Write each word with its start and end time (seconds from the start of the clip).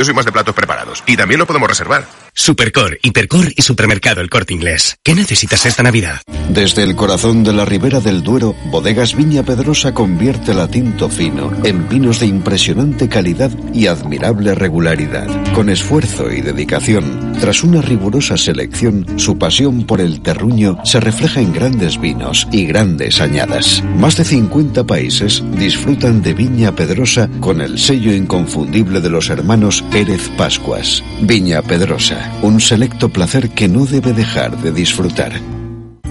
Yo 0.00 0.06
soy 0.06 0.14
más 0.14 0.24
de 0.24 0.32
platos 0.32 0.54
preparados. 0.54 1.04
Y 1.06 1.14
también 1.14 1.38
lo 1.38 1.46
podemos 1.46 1.68
reservar. 1.68 2.06
Supercor, 2.32 2.98
Hipercor 3.02 3.52
y 3.54 3.60
Supermercado 3.60 4.22
El 4.22 4.30
Corte 4.30 4.54
Inglés. 4.54 4.96
¿Qué 5.04 5.14
necesitas 5.14 5.66
esta 5.66 5.82
Navidad? 5.82 6.22
Desde 6.48 6.84
el 6.84 6.96
corazón 6.96 7.44
de 7.44 7.52
la 7.52 7.66
ribera 7.66 8.00
del 8.00 8.22
Duero, 8.22 8.54
Bodegas 8.66 9.14
Viña 9.14 9.42
Pedrosa 9.42 9.92
convierte 9.92 10.54
la 10.54 10.68
tinto 10.68 11.10
fino 11.10 11.52
en 11.64 11.88
vinos 11.88 12.20
de 12.20 12.26
impresionante 12.26 13.10
calidad 13.10 13.50
y 13.74 13.88
admirable 13.88 14.54
regularidad. 14.54 15.28
Con 15.52 15.68
esfuerzo 15.68 16.30
y 16.30 16.40
dedicación, 16.40 17.34
tras 17.40 17.62
una 17.62 17.82
rigurosa 17.82 18.36
selección, 18.36 19.18
su 19.18 19.38
pasión 19.38 19.84
por 19.84 20.00
el 20.00 20.22
terruño 20.22 20.78
se 20.84 20.98
refleja 20.98 21.40
en 21.40 21.52
grandes 21.52 22.00
vinos 22.00 22.48
y 22.50 22.64
grandes 22.64 23.20
añadas. 23.20 23.82
Más 23.96 24.16
de 24.16 24.24
50 24.24 24.84
países 24.84 25.42
disfrutan 25.52 26.22
de 26.22 26.34
Viña 26.34 26.74
Pedrosa 26.74 27.28
con 27.40 27.60
el 27.60 27.78
sello 27.78 28.12
inconfundible 28.14 29.00
de 29.00 29.10
los 29.10 29.30
hermanos 29.30 29.84
Pérez 29.90 30.28
Pascuas. 30.36 31.02
Viña 31.20 31.62
Pedrosa, 31.62 32.32
un 32.42 32.60
selecto 32.60 33.08
placer 33.08 33.50
que 33.50 33.68
no 33.68 33.86
debe 33.86 34.12
dejar 34.12 34.56
de 34.58 34.72
disfrutar. 34.72 35.32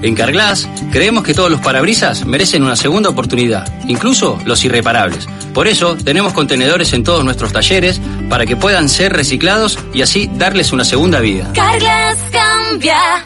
En 0.01 0.15
Carglass 0.15 0.67
creemos 0.91 1.23
que 1.23 1.33
todos 1.33 1.51
los 1.51 1.59
parabrisas 1.59 2.25
merecen 2.25 2.63
una 2.63 2.75
segunda 2.75 3.09
oportunidad, 3.09 3.67
incluso 3.87 4.39
los 4.45 4.63
irreparables. 4.63 5.27
Por 5.53 5.67
eso 5.67 5.97
tenemos 5.97 6.31
contenedores 6.34 6.93
en 6.93 7.03
todos 7.03 7.25
nuestros 7.25 7.51
talleres 7.51 7.99
para 8.29 8.45
que 8.45 8.55
puedan 8.55 8.87
ser 8.87 9.13
reciclados 9.13 9.77
y 9.93 10.01
así 10.01 10.29
darles 10.35 10.71
una 10.71 10.85
segunda 10.85 11.20
vida. 11.20 11.51
Carglass 11.53 12.17
cambia, 12.31 13.25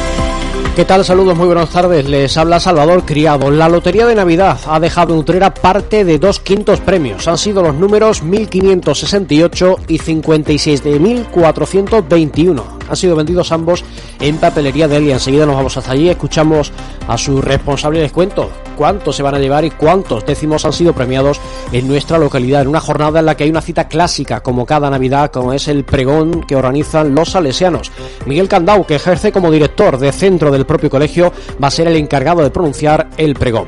¿Qué 0.75 0.85
tal? 0.85 1.03
Saludos, 1.03 1.35
muy 1.37 1.47
buenas 1.47 1.69
tardes. 1.69 2.07
Les 2.07 2.37
habla 2.37 2.61
Salvador 2.61 3.03
Criado. 3.05 3.51
La 3.51 3.67
Lotería 3.67 4.05
de 4.05 4.15
Navidad 4.15 4.57
ha 4.65 4.79
dejado 4.79 5.13
en 5.13 5.19
Utrera 5.19 5.53
parte 5.53 6.05
de 6.05 6.17
dos 6.17 6.39
quintos 6.39 6.79
premios. 6.79 7.27
Han 7.27 7.37
sido 7.37 7.61
los 7.61 7.75
números 7.75 8.23
1568 8.23 9.79
y 9.89 9.99
56.421. 9.99 12.80
Han 12.91 12.97
sido 12.97 13.15
vendidos 13.15 13.53
ambos 13.53 13.85
en 14.19 14.35
papelería 14.35 14.85
de 14.89 14.97
Elia. 14.97 15.13
Enseguida 15.13 15.45
nos 15.45 15.55
vamos 15.55 15.77
hasta 15.77 15.93
allí, 15.93 16.09
escuchamos 16.09 16.73
a 17.07 17.17
su 17.17 17.41
responsable 17.41 18.01
les 18.01 18.11
cuento 18.11 18.49
cuántos 18.75 19.15
se 19.15 19.23
van 19.23 19.33
a 19.33 19.39
llevar 19.39 19.63
y 19.63 19.71
cuántos 19.71 20.25
décimos 20.25 20.65
han 20.65 20.73
sido 20.73 20.91
premiados 20.91 21.39
en 21.71 21.87
nuestra 21.87 22.17
localidad. 22.17 22.63
En 22.63 22.67
una 22.67 22.81
jornada 22.81 23.21
en 23.21 23.27
la 23.27 23.37
que 23.37 23.45
hay 23.45 23.49
una 23.49 23.61
cita 23.61 23.87
clásica, 23.87 24.41
como 24.41 24.65
cada 24.65 24.89
Navidad, 24.89 25.31
como 25.31 25.53
es 25.53 25.69
el 25.69 25.85
pregón 25.85 26.41
que 26.41 26.57
organizan 26.57 27.15
los 27.15 27.29
salesianos. 27.29 27.93
Miguel 28.25 28.49
Candau, 28.49 28.85
que 28.85 28.95
ejerce 28.95 29.31
como 29.31 29.51
director 29.51 29.97
de 29.97 30.11
centro 30.11 30.51
del 30.51 30.65
propio 30.65 30.89
colegio, 30.89 31.31
va 31.63 31.69
a 31.69 31.71
ser 31.71 31.87
el 31.87 31.95
encargado 31.95 32.43
de 32.43 32.51
pronunciar 32.51 33.09
el 33.15 33.35
pregón. 33.35 33.67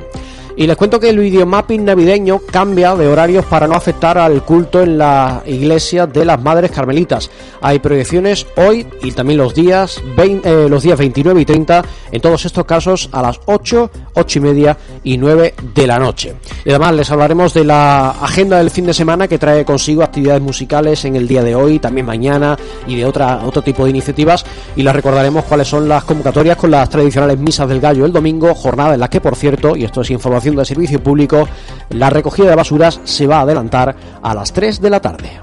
Y 0.56 0.68
les 0.68 0.78
cuento 0.78 1.00
que 1.00 1.09
el 1.09 1.18
videomapping 1.18 1.84
navideño 1.84 2.40
cambia 2.52 2.96
de 2.96 3.08
horarios 3.08 3.44
para 3.46 3.68
no 3.68 3.73
afectar 3.73 4.20
al 4.20 4.44
culto 4.44 4.84
en 4.84 5.00
la 5.00 5.42
iglesia 5.48 6.06
de 6.06 6.26
las 6.26 6.40
Madres 6.40 6.70
Carmelitas. 6.70 7.32
Hay 7.59 7.80
proyecciones 7.80 8.46
hoy 8.56 8.86
y 9.02 9.12
también 9.14 9.40
los 9.40 9.56
días, 9.56 10.00
20, 10.16 10.48
eh, 10.48 10.70
los 10.70 10.84
días 10.84 11.00
29 11.00 11.42
y 11.42 11.46
30, 11.46 11.84
en 12.12 12.22
todos 12.22 12.46
estos 12.46 12.66
casos 12.66 13.09
a 13.12 13.24
las 13.24 13.40
8, 13.46 13.90
8 14.14 14.40
y 14.40 14.42
media 14.42 14.78
y 15.04 15.18
9 15.18 15.56
de 15.74 15.88
la 15.88 15.97
noche. 15.97 16.36
Y 16.66 16.69
además 16.69 16.94
les 16.94 17.09
hablaremos 17.09 17.56
de 17.56 17.63
la 17.63 18.12
agenda 18.12 18.59
del 18.59 18.69
fin 18.69 18.86
de 18.86 18.94
semana 18.94 19.28
que 19.28 19.40
trae 19.40 19.66
consigo 19.66 20.03
actividades 20.03 20.42
musicales 20.42 21.03
en 21.06 21.16
el 21.16 21.28
día 21.28 21.42
de 21.42 21.56
hoy, 21.56 21.80
también 21.80 22.06
mañana 22.06 22.56
y 22.86 22.96
de 22.96 23.06
otra, 23.06 23.42
otro 23.44 23.63
tipo 23.63 23.86
de 23.86 23.90
iniciativas. 23.90 24.46
Y 24.75 24.84
les 24.84 24.94
recordaremos 24.94 25.46
cuáles 25.46 25.68
son 25.68 25.90
las 25.90 26.03
convocatorias 26.03 26.58
con 26.58 26.69
las 26.69 26.88
tradicionales 26.92 27.40
misas 27.40 27.68
del 27.68 27.80
gallo 27.80 28.06
el 28.06 28.13
domingo, 28.13 28.53
jornada 28.53 28.94
en 28.94 29.00
la 29.00 29.09
que, 29.09 29.19
por 29.19 29.36
cierto, 29.36 29.75
y 29.75 29.84
esto 29.84 30.02
es 30.02 30.12
información 30.12 30.43
de 30.52 30.66
servicio 30.66 31.02
público, 31.02 31.48
la 31.90 32.09
recogida 32.09 32.50
de 32.50 32.56
basuras 32.56 33.00
se 33.04 33.28
va 33.28 33.38
a 33.38 33.42
adelantar 33.42 33.96
a 34.22 34.34
las 34.34 34.52
3 34.54 34.81
de 34.81 34.90
la 34.90 35.00
tarde. 35.00 35.40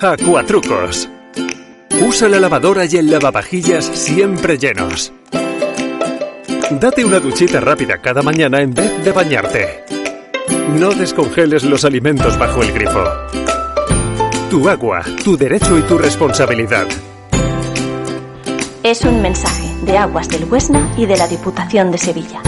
Acuatrucos. 0.00 1.08
Usa 2.06 2.28
la 2.28 2.38
lavadora 2.38 2.84
y 2.84 2.96
el 2.96 3.10
lavavajillas 3.10 3.86
siempre 3.86 4.58
llenos. 4.58 5.12
Date 6.70 7.04
una 7.04 7.20
duchita 7.20 7.60
rápida 7.60 8.02
cada 8.02 8.22
mañana 8.22 8.60
en 8.60 8.74
vez 8.74 9.02
de 9.02 9.12
bañarte. 9.12 9.84
No 10.78 10.90
descongeles 10.90 11.64
los 11.64 11.84
alimentos 11.84 12.38
bajo 12.38 12.62
el 12.62 12.72
grifo. 12.72 13.04
Tu 14.50 14.68
agua, 14.68 15.02
tu 15.24 15.36
derecho 15.36 15.78
y 15.78 15.82
tu 15.82 15.96
responsabilidad. 15.96 16.86
Es 18.86 19.02
un 19.02 19.20
mensaje 19.20 19.66
de 19.82 19.98
Aguas 19.98 20.28
del 20.28 20.44
Huesna 20.44 20.94
y 20.96 21.06
de 21.06 21.16
la 21.16 21.26
Diputación 21.26 21.90
de 21.90 21.98
Sevilla. 21.98 22.40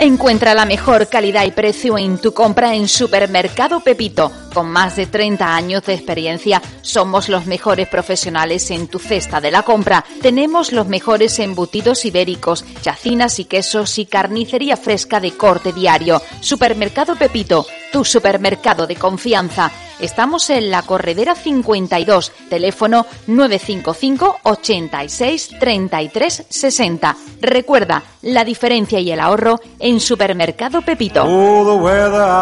Encuentra 0.00 0.54
la 0.54 0.66
mejor 0.66 1.08
calidad 1.08 1.44
y 1.44 1.52
precio 1.52 1.96
en 1.96 2.18
tu 2.18 2.34
compra 2.34 2.74
en 2.74 2.88
Supermercado 2.88 3.78
Pepito. 3.78 4.32
Con 4.52 4.70
más 4.70 4.96
de 4.96 5.06
30 5.06 5.54
años 5.54 5.86
de 5.86 5.94
experiencia, 5.94 6.60
somos 6.82 7.28
los 7.28 7.46
mejores 7.46 7.86
profesionales 7.86 8.72
en 8.72 8.88
tu 8.88 8.98
cesta 8.98 9.40
de 9.40 9.52
la 9.52 9.62
compra. 9.62 10.04
Tenemos 10.20 10.72
los 10.72 10.88
mejores 10.88 11.38
embutidos 11.38 12.04
ibéricos, 12.04 12.64
chacinas 12.82 13.38
y 13.38 13.44
quesos 13.44 14.00
y 14.00 14.06
carnicería 14.06 14.76
fresca 14.76 15.20
de 15.20 15.30
corte 15.36 15.72
diario. 15.72 16.20
Supermercado 16.40 17.14
Pepito, 17.14 17.64
tu 17.94 18.04
supermercado 18.04 18.88
de 18.88 18.96
confianza. 18.96 19.70
Estamos 20.00 20.50
en 20.50 20.70
la 20.70 20.82
Corredera 20.82 21.34
52, 21.34 22.32
teléfono 22.50 23.06
955 23.26 24.40
86 24.42 25.50
33 25.58 26.44
60. 26.48 27.16
Recuerda, 27.40 28.02
la 28.22 28.44
diferencia 28.44 28.98
y 29.00 29.10
el 29.12 29.20
ahorro 29.20 29.60
en 29.78 30.00
Supermercado 30.00 30.82
Pepito. 30.82 31.24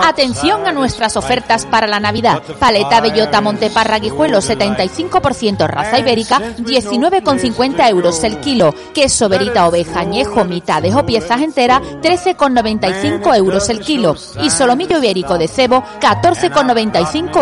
Atención 0.04 0.66
a 0.66 0.72
nuestras 0.72 1.16
ofertas 1.16 1.66
para 1.66 1.86
la 1.86 2.00
Navidad. 2.00 2.42
Paleta 2.58 3.00
Bellota 3.00 3.40
Monteparra 3.40 3.98
Guijuelo 3.98 4.38
75% 4.38 5.66
raza 5.66 5.98
ibérica 5.98 6.40
19,50 6.58 7.90
euros 7.90 8.22
el 8.24 8.38
kilo. 8.40 8.74
Queso 8.94 9.28
Verita 9.28 9.66
Oveja 9.66 10.00
Añejo 10.00 10.44
mitades 10.44 10.94
o 10.94 11.04
piezas 11.04 11.40
enteras 11.40 11.82
13,95 12.02 13.36
euros 13.36 13.68
el 13.68 13.80
kilo. 13.80 14.16
Y 14.40 14.50
solomillo 14.50 14.98
ibérico 14.98 15.36
de 15.36 15.48
cebo 15.48 15.82
14,95 16.00 17.20
euros 17.36 17.41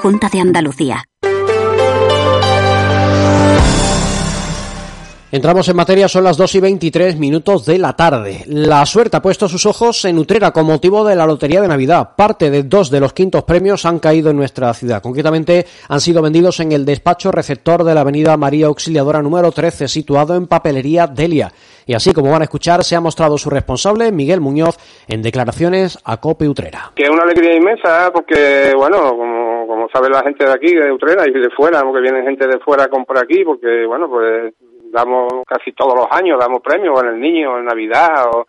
Junta 0.00 0.28
de 0.28 0.40
Andalucía. 0.40 1.04
Entramos 5.32 5.68
en 5.68 5.76
materia, 5.76 6.08
son 6.08 6.24
las 6.24 6.36
2 6.36 6.54
y 6.54 6.60
23 6.60 7.18
minutos 7.18 7.66
de 7.66 7.78
la 7.78 7.94
tarde. 7.94 8.44
La 8.46 8.86
suerte 8.86 9.16
ha 9.16 9.22
puesto 9.22 9.48
sus 9.48 9.66
ojos 9.66 10.04
en 10.04 10.18
Utrera 10.18 10.52
con 10.52 10.64
motivo 10.64 11.04
de 11.04 11.16
la 11.16 11.26
Lotería 11.26 11.60
de 11.60 11.68
Navidad. 11.68 12.10
Parte 12.16 12.48
de 12.48 12.62
dos 12.62 12.90
de 12.90 13.00
los 13.00 13.12
quintos 13.12 13.42
premios 13.42 13.84
han 13.84 13.98
caído 13.98 14.30
en 14.30 14.36
nuestra 14.36 14.72
ciudad. 14.72 15.02
Concretamente, 15.02 15.66
han 15.88 16.00
sido 16.00 16.22
vendidos 16.22 16.60
en 16.60 16.72
el 16.72 16.86
despacho 16.86 17.32
receptor 17.32 17.82
de 17.84 17.92
la 17.92 18.02
avenida 18.02 18.36
María 18.36 18.66
Auxiliadora 18.66 19.20
número 19.20 19.50
13, 19.50 19.88
situado 19.88 20.36
en 20.36 20.46
Papelería 20.46 21.06
Delia. 21.06 21.52
Y 21.84 21.94
así 21.94 22.12
como 22.12 22.30
van 22.30 22.42
a 22.42 22.44
escuchar, 22.44 22.82
se 22.82 22.96
ha 22.96 23.00
mostrado 23.00 23.36
su 23.36 23.50
responsable, 23.50 24.10
Miguel 24.12 24.40
Muñoz, 24.40 24.78
en 25.06 25.22
declaraciones 25.22 25.98
a 26.04 26.16
COPE 26.16 26.48
Utrera. 26.48 26.92
Que 26.94 27.02
es 27.02 27.10
una 27.10 27.24
alegría 27.24 27.54
inmensa, 27.54 28.10
porque, 28.12 28.72
bueno, 28.76 29.10
como, 29.10 29.45
como 29.66 29.88
sabe 29.88 30.08
la 30.08 30.22
gente 30.22 30.44
de 30.44 30.52
aquí, 30.52 30.74
de 30.74 30.92
Utrera 30.92 31.24
y 31.26 31.32
de 31.32 31.50
fuera, 31.50 31.82
porque 31.82 32.00
viene 32.00 32.22
gente 32.22 32.46
de 32.46 32.58
fuera 32.60 32.84
a 32.84 32.88
comprar 32.88 33.24
aquí, 33.24 33.44
porque, 33.44 33.84
bueno, 33.86 34.08
pues 34.08 34.54
damos 34.90 35.32
casi 35.46 35.72
todos 35.72 35.94
los 35.94 36.06
años, 36.10 36.38
damos 36.38 36.60
premios 36.62 37.02
en 37.02 37.08
el 37.08 37.20
niño, 37.20 37.58
en 37.58 37.64
Navidad 37.64 38.28
o 38.32 38.46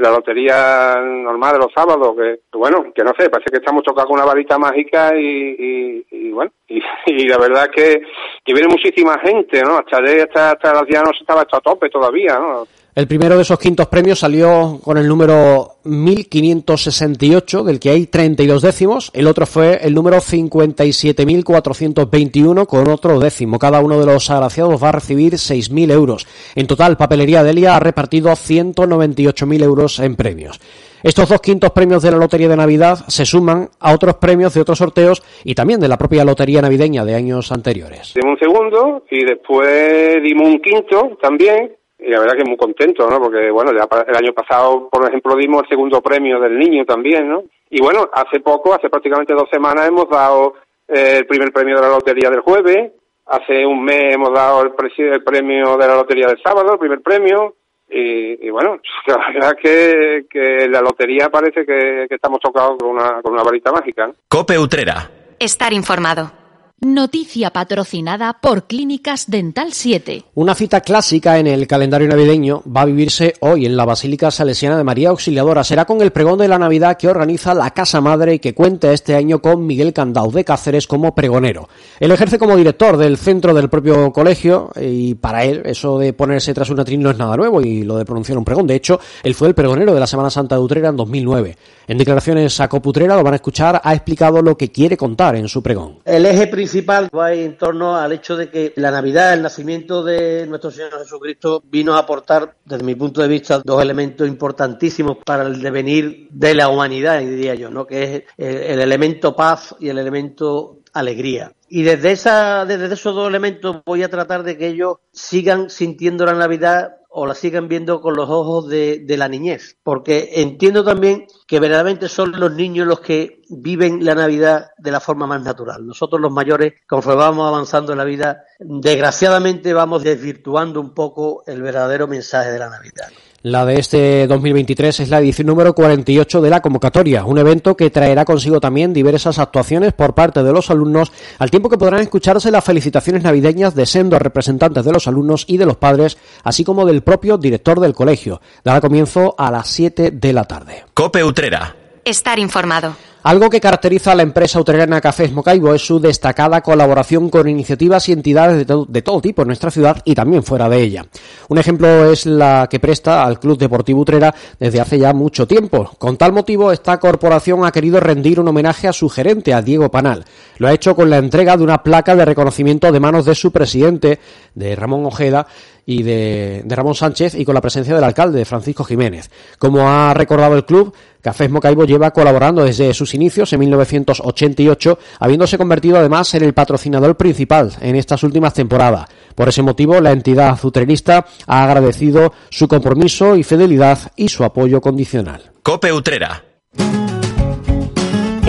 la 0.00 0.10
lotería 0.10 0.94
normal 0.96 1.52
de 1.52 1.58
los 1.58 1.72
sábados, 1.74 2.16
que 2.16 2.40
bueno, 2.56 2.92
que 2.94 3.04
no 3.04 3.12
sé, 3.18 3.28
parece 3.28 3.50
que 3.50 3.58
estamos 3.58 3.82
tocados 3.82 4.08
con 4.08 4.18
una 4.18 4.26
varita 4.26 4.58
mágica 4.58 5.14
y, 5.14 6.04
y, 6.10 6.30
bueno, 6.30 6.50
y, 6.68 7.28
la 7.28 7.38
verdad 7.38 7.68
es 7.70 8.02
que, 8.44 8.52
viene 8.52 8.68
muchísima 8.68 9.18
gente, 9.18 9.62
¿no? 9.62 9.78
Hasta, 9.78 9.98
hasta, 9.98 10.50
hasta 10.52 10.72
las 10.72 11.04
no 11.04 11.12
se 11.12 11.20
estaba 11.20 11.42
a 11.42 11.60
tope 11.60 11.90
todavía, 11.90 12.38
¿no? 12.38 12.64
El 12.92 13.06
primero 13.06 13.36
de 13.36 13.42
esos 13.42 13.60
quintos 13.60 13.86
premios 13.86 14.18
salió 14.18 14.80
con 14.82 14.98
el 14.98 15.06
número 15.06 15.76
1568, 15.84 17.62
del 17.62 17.78
que 17.78 17.90
hay 17.90 18.06
32 18.06 18.62
décimos. 18.62 19.12
El 19.14 19.28
otro 19.28 19.46
fue 19.46 19.78
el 19.82 19.94
número 19.94 20.16
57.421 20.16 22.66
con 22.66 22.88
otro 22.88 23.20
décimo. 23.20 23.60
Cada 23.60 23.80
uno 23.80 24.00
de 24.00 24.06
los 24.06 24.28
agraciados 24.28 24.82
va 24.82 24.88
a 24.88 24.92
recibir 24.92 25.34
6.000 25.34 25.92
euros. 25.92 26.26
En 26.56 26.66
total, 26.66 26.96
Papelería 26.96 27.44
Delia 27.44 27.76
ha 27.76 27.80
repartido 27.80 28.32
198.000 28.32 29.62
euros 29.62 30.00
en 30.00 30.16
premios. 30.16 30.60
Estos 31.04 31.28
dos 31.28 31.40
quintos 31.40 31.70
premios 31.70 32.02
de 32.02 32.10
la 32.10 32.18
Lotería 32.18 32.48
de 32.48 32.56
Navidad 32.56 33.04
se 33.06 33.24
suman 33.24 33.68
a 33.78 33.94
otros 33.94 34.16
premios 34.16 34.52
de 34.52 34.62
otros 34.62 34.78
sorteos 34.78 35.22
y 35.44 35.54
también 35.54 35.78
de 35.78 35.86
la 35.88 35.96
propia 35.96 36.24
Lotería 36.24 36.60
Navideña 36.60 37.04
de 37.04 37.14
años 37.14 37.52
anteriores. 37.52 38.14
Dimos 38.14 38.32
un 38.32 38.38
segundo 38.38 39.04
y 39.10 39.24
después 39.24 40.20
dimos 40.22 40.48
un 40.48 40.60
quinto 40.60 41.16
también 41.22 41.76
y 42.02 42.10
la 42.10 42.20
verdad 42.20 42.34
que 42.36 42.44
muy 42.44 42.56
contento, 42.56 43.08
¿no? 43.08 43.20
Porque, 43.20 43.50
bueno, 43.50 43.72
ya 43.72 43.86
el 44.06 44.16
año 44.16 44.32
pasado, 44.32 44.88
por 44.88 45.06
ejemplo, 45.08 45.36
dimos 45.36 45.62
el 45.62 45.68
segundo 45.68 46.00
premio 46.00 46.40
del 46.40 46.58
niño 46.58 46.84
también, 46.84 47.28
¿no? 47.28 47.42
Y 47.68 47.80
bueno, 47.80 48.08
hace 48.12 48.40
poco, 48.40 48.74
hace 48.74 48.88
prácticamente 48.88 49.34
dos 49.34 49.48
semanas, 49.50 49.88
hemos 49.88 50.08
dado 50.08 50.54
eh, 50.88 51.18
el 51.18 51.26
primer 51.26 51.52
premio 51.52 51.76
de 51.76 51.82
la 51.82 51.88
lotería 51.88 52.30
del 52.30 52.40
jueves, 52.40 52.92
hace 53.26 53.64
un 53.64 53.84
mes 53.84 54.14
hemos 54.14 54.32
dado 54.32 54.62
el, 54.62 54.72
premio 54.72 55.76
de 55.76 55.86
la 55.86 55.94
lotería 55.94 56.26
del 56.26 56.42
sábado, 56.42 56.72
el 56.72 56.78
primer 56.78 57.00
premio, 57.00 57.54
y, 57.92 58.48
bueno, 58.50 58.78
la 59.06 59.16
verdad 59.32 59.56
que, 59.60 60.26
que 60.30 60.68
la 60.68 60.80
lotería 60.80 61.28
parece 61.28 61.66
que, 61.66 62.06
estamos 62.08 62.40
tocados 62.40 62.78
con 62.78 62.90
una, 62.90 63.20
con 63.22 63.32
una 63.32 63.42
varita 63.42 63.72
mágica. 63.72 64.10
Cope 64.28 64.58
Utrera. 64.58 65.10
Estar 65.38 65.72
informado. 65.72 66.39
Noticia 66.82 67.50
patrocinada 67.50 68.38
por 68.40 68.66
Clínicas 68.66 69.26
Dental 69.28 69.74
7. 69.74 70.24
Una 70.34 70.54
cita 70.54 70.80
clásica 70.80 71.38
en 71.38 71.46
el 71.46 71.66
calendario 71.66 72.08
navideño 72.08 72.62
va 72.74 72.80
a 72.80 72.84
vivirse 72.86 73.34
hoy 73.40 73.66
en 73.66 73.76
la 73.76 73.84
Basílica 73.84 74.30
Salesiana 74.30 74.78
de 74.78 74.84
María 74.84 75.10
Auxiliadora. 75.10 75.62
Será 75.62 75.84
con 75.84 76.00
el 76.00 76.10
pregón 76.10 76.38
de 76.38 76.48
la 76.48 76.58
Navidad 76.58 76.96
que 76.96 77.08
organiza 77.08 77.52
la 77.52 77.72
Casa 77.72 78.00
Madre 78.00 78.32
y 78.32 78.38
que 78.38 78.54
cuenta 78.54 78.94
este 78.94 79.14
año 79.14 79.42
con 79.42 79.66
Miguel 79.66 79.92
Candau 79.92 80.32
de 80.32 80.42
Cáceres 80.42 80.86
como 80.86 81.14
pregonero. 81.14 81.68
Él 81.98 82.12
ejerce 82.12 82.38
como 82.38 82.56
director 82.56 82.96
del 82.96 83.18
centro 83.18 83.52
del 83.52 83.68
propio 83.68 84.10
colegio 84.10 84.70
y 84.80 85.16
para 85.16 85.44
él 85.44 85.60
eso 85.66 85.98
de 85.98 86.14
ponerse 86.14 86.54
tras 86.54 86.70
un 86.70 86.80
atril 86.80 87.02
no 87.02 87.10
es 87.10 87.18
nada 87.18 87.36
nuevo 87.36 87.60
y 87.60 87.82
lo 87.82 87.98
de 87.98 88.06
pronunciar 88.06 88.38
un 88.38 88.44
pregón. 88.46 88.66
De 88.66 88.76
hecho, 88.76 88.98
él 89.22 89.34
fue 89.34 89.48
el 89.48 89.54
pregonero 89.54 89.92
de 89.92 90.00
la 90.00 90.06
Semana 90.06 90.30
Santa 90.30 90.54
de 90.54 90.62
Utrera 90.62 90.88
en 90.88 90.96
2009. 90.96 91.58
En 91.88 91.98
declaraciones 91.98 92.58
a 92.58 92.68
Coputrera 92.68 93.16
lo 93.16 93.22
van 93.22 93.34
a 93.34 93.36
escuchar, 93.36 93.82
ha 93.84 93.92
explicado 93.92 94.40
lo 94.40 94.56
que 94.56 94.72
quiere 94.72 94.96
contar 94.96 95.36
en 95.36 95.46
su 95.46 95.62
pregón. 95.62 95.98
El 96.06 96.24
eje 96.24 96.46
principal 96.46 96.69
va 97.18 97.32
en 97.32 97.56
torno 97.56 97.96
al 97.96 98.12
hecho 98.12 98.36
de 98.36 98.48
que 98.48 98.72
la 98.76 98.90
Navidad, 98.90 99.34
el 99.34 99.42
nacimiento 99.42 100.02
de 100.02 100.46
nuestro 100.46 100.70
Señor 100.70 100.98
Jesucristo, 100.98 101.62
vino 101.64 101.94
a 101.94 101.98
aportar, 101.98 102.56
desde 102.64 102.84
mi 102.84 102.94
punto 102.94 103.20
de 103.20 103.28
vista, 103.28 103.60
dos 103.64 103.82
elementos 103.82 104.26
importantísimos 104.26 105.18
para 105.24 105.44
el 105.44 105.60
devenir 105.60 106.28
de 106.30 106.54
la 106.54 106.68
humanidad, 106.68 107.20
diría 107.20 107.54
yo, 107.54 107.70
¿no? 107.70 107.86
que 107.86 108.02
es 108.02 108.22
el, 108.36 108.80
elemento 108.80 109.34
paz 109.34 109.74
y 109.78 109.88
el 109.88 109.98
elemento 109.98 110.78
alegría. 110.92 111.52
Y 111.68 111.82
desde, 111.82 112.12
esa, 112.12 112.64
desde 112.64 112.92
esos 112.92 113.14
dos 113.14 113.28
elementos 113.28 113.82
voy 113.84 114.02
a 114.02 114.08
tratar 114.08 114.42
de 114.42 114.56
que 114.56 114.68
ellos 114.68 114.96
sigan 115.12 115.70
sintiendo 115.70 116.26
la 116.26 116.34
Navidad 116.34 116.99
o 117.12 117.26
la 117.26 117.34
sigan 117.34 117.68
viendo 117.68 118.00
con 118.00 118.14
los 118.14 118.30
ojos 118.30 118.68
de, 118.68 119.04
la 119.18 119.28
niñez. 119.28 119.76
Porque 119.82 120.30
entiendo 120.34 120.84
también 120.84 121.26
que 121.46 121.58
verdaderamente 121.58 122.08
son 122.08 122.38
los 122.38 122.52
niños 122.52 122.86
los 122.86 123.00
que 123.00 123.42
viven 123.48 124.04
la 124.04 124.14
Navidad 124.14 124.70
de 124.78 124.92
la 124.92 125.00
forma 125.00 125.26
más 125.26 125.42
natural. 125.42 125.84
Nosotros 125.84 126.20
los 126.20 126.32
mayores, 126.32 126.74
conforme 126.88 127.22
vamos 127.22 127.48
avanzando 127.48 127.92
en 127.92 127.98
la 127.98 128.04
vida, 128.04 128.44
desgraciadamente 128.60 129.74
vamos 129.74 130.04
desvirtuando 130.04 130.80
un 130.80 130.94
poco 130.94 131.42
el 131.46 131.60
verdadero 131.62 132.06
mensaje 132.06 132.52
de 132.52 132.58
la 132.60 132.70
Navidad. 132.70 133.08
La 133.42 133.64
de 133.64 133.78
este 133.78 134.26
2023 134.26 135.00
es 135.00 135.08
la 135.08 135.18
edición 135.18 135.46
número 135.46 135.74
48 135.74 136.42
de 136.42 136.50
la 136.50 136.60
convocatoria, 136.60 137.24
un 137.24 137.38
evento 137.38 137.74
que 137.74 137.88
traerá 137.88 138.26
consigo 138.26 138.60
también 138.60 138.92
diversas 138.92 139.38
actuaciones 139.38 139.94
por 139.94 140.14
parte 140.14 140.42
de 140.42 140.52
los 140.52 140.68
alumnos, 140.68 141.10
al 141.38 141.50
tiempo 141.50 141.70
que 141.70 141.78
podrán 141.78 142.02
escucharse 142.02 142.50
las 142.50 142.62
felicitaciones 142.62 143.22
navideñas 143.22 143.74
de 143.74 143.86
sendos 143.86 144.20
representantes 144.20 144.84
de 144.84 144.92
los 144.92 145.08
alumnos 145.08 145.46
y 145.48 145.56
de 145.56 145.64
los 145.64 145.78
padres, 145.78 146.18
así 146.44 146.64
como 146.64 146.84
del 146.84 147.00
propio 147.02 147.38
director 147.38 147.80
del 147.80 147.94
colegio. 147.94 148.42
Dará 148.62 148.82
comienzo 148.82 149.34
a 149.38 149.50
las 149.50 149.68
7 149.68 150.10
de 150.10 150.32
la 150.34 150.44
tarde. 150.44 150.84
Cope 150.92 151.24
Utrera. 151.24 151.79
Estar 152.04 152.38
informado. 152.38 152.96
Algo 153.22 153.50
que 153.50 153.60
caracteriza 153.60 154.12
a 154.12 154.14
la 154.14 154.22
empresa 154.22 154.58
utrerana 154.58 154.98
Cafés 154.98 155.30
Mocaibo 155.30 155.74
es 155.74 155.84
su 155.84 156.00
destacada 156.00 156.62
colaboración 156.62 157.28
con 157.28 157.46
iniciativas 157.46 158.08
y 158.08 158.12
entidades 158.12 158.66
de, 158.66 159.02
todo 159.02 159.20
tipo 159.20 159.42
en 159.42 159.48
nuestra 159.48 159.70
ciudad 159.70 160.00
y 160.06 160.14
también 160.14 160.42
fuera 160.42 160.70
de 160.70 160.80
ella. 160.80 161.04
Un 161.48 161.58
ejemplo 161.58 162.10
es 162.10 162.24
la 162.24 162.66
que 162.70 162.80
presta 162.80 163.22
al 163.22 163.38
Club 163.38 163.58
Deportivo 163.58 164.00
Utrera 164.00 164.34
desde 164.58 164.80
hace 164.80 164.98
ya 164.98 165.12
mucho 165.12 165.46
tiempo. 165.46 165.90
Con 165.98 166.16
tal 166.16 166.32
motivo, 166.32 166.72
esta 166.72 166.98
corporación 166.98 167.62
ha 167.66 167.72
querido 167.72 168.00
rendir 168.00 168.40
un 168.40 168.48
homenaje 168.48 168.88
a 168.88 168.92
su 168.94 169.10
gerente, 169.10 169.52
a 169.52 169.60
Diego 169.60 169.90
Panal. 169.90 170.24
Lo 170.56 170.68
ha 170.68 170.72
hecho 170.72 170.96
con 170.96 171.10
la 171.10 171.18
entrega 171.18 171.58
de 171.58 171.64
una 171.64 171.82
placa 171.82 172.16
de 172.16 172.24
reconocimiento 172.24 172.90
de 172.90 173.00
manos 173.00 173.26
de 173.26 173.34
su 173.34 173.52
presidente, 173.52 174.18
de 174.54 174.74
Ramón 174.74 175.04
Ojeda, 175.04 175.46
y 175.90 176.04
de, 176.04 176.62
Ramón 176.66 176.94
Sánchez 176.94 177.34
y 177.34 177.44
con 177.44 177.52
la 177.54 177.60
presencia 177.60 177.96
del 177.96 178.04
alcalde, 178.04 178.44
Francisco 178.44 178.84
Jiménez. 178.84 179.28
Como 179.58 179.88
ha 179.88 180.14
recordado 180.14 180.54
el 180.54 180.64
club, 180.64 180.94
Cafés 181.20 181.50
Mocaibo 181.50 181.84
lleva 181.84 182.12
colaborando 182.12 182.64
desde 182.64 182.94
sus 182.94 183.12
inicios 183.14 183.52
en 183.52 183.58
1988, 183.58 184.98
habiéndose 185.18 185.58
convertido 185.58 185.98
además 185.98 186.32
en 186.34 186.44
el 186.44 186.54
patrocinador 186.54 187.16
principal 187.16 187.72
en 187.80 187.96
estas 187.96 188.22
últimas 188.22 188.54
temporadas. 188.54 189.08
Por 189.34 189.48
ese 189.48 189.62
motivo, 189.62 190.00
la 190.00 190.12
entidad 190.12 190.50
azutrenista 190.50 191.26
ha 191.48 191.64
agradecido 191.64 192.32
su 192.50 192.68
compromiso 192.68 193.34
y 193.34 193.42
fidelidad 193.42 193.98
y 194.14 194.28
su 194.28 194.44
apoyo 194.44 194.80
condicional. 194.80 195.50
Cope 195.64 195.92
Utrera 195.92 196.44